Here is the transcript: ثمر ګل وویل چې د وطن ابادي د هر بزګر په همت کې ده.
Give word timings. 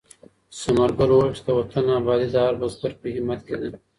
ثمر 0.59 0.89
ګل 0.97 1.11
وویل 1.13 1.33
چې 1.37 1.43
د 1.47 1.49
وطن 1.59 1.85
ابادي 1.99 2.27
د 2.31 2.35
هر 2.45 2.55
بزګر 2.61 2.93
په 3.01 3.07
همت 3.15 3.39
کې 3.47 3.55
ده. 3.59 3.69